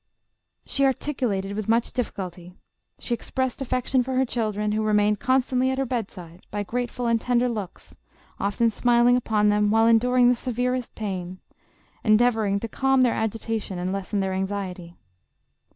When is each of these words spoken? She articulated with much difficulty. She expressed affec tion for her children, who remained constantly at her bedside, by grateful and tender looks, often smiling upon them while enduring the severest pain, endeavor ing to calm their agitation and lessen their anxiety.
She 0.65 0.83
articulated 0.83 1.55
with 1.55 1.69
much 1.69 1.91
difficulty. 1.91 2.55
She 2.97 3.13
expressed 3.13 3.61
affec 3.61 3.85
tion 3.85 4.01
for 4.01 4.15
her 4.15 4.25
children, 4.25 4.71
who 4.71 4.81
remained 4.81 5.19
constantly 5.19 5.69
at 5.69 5.77
her 5.77 5.85
bedside, 5.85 6.41
by 6.49 6.63
grateful 6.63 7.05
and 7.05 7.21
tender 7.21 7.47
looks, 7.47 7.95
often 8.39 8.71
smiling 8.71 9.15
upon 9.15 9.49
them 9.49 9.69
while 9.69 9.85
enduring 9.85 10.27
the 10.27 10.33
severest 10.33 10.95
pain, 10.95 11.37
endeavor 12.03 12.47
ing 12.47 12.59
to 12.61 12.67
calm 12.67 13.01
their 13.03 13.13
agitation 13.13 13.77
and 13.77 13.93
lessen 13.93 14.21
their 14.21 14.33
anxiety. 14.33 14.95